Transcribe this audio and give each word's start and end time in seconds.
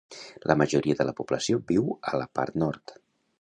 La 0.51 0.55
majoria 0.61 0.95
de 1.01 1.05
la 1.09 1.13
població 1.19 1.61
viu 1.73 1.93
a 2.13 2.15
la 2.23 2.27
part 2.39 2.59
nord. 2.65 2.97